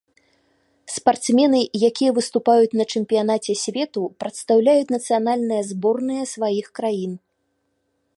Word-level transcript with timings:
Спартсмены, 0.93 1.59
якія 1.89 2.11
выступаюць 2.17 2.77
на 2.79 2.85
чэмпіянаце 2.95 3.53
свету, 3.65 4.01
прадстаўляюць 4.23 4.89
нацыянальныя 4.95 5.61
зборныя 5.71 6.23
сваіх 6.33 6.67
краін. 6.81 7.13